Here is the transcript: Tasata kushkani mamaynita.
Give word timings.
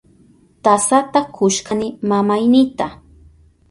Tasata 0.63 1.21
kushkani 1.35 1.87
mamaynita. 2.09 2.85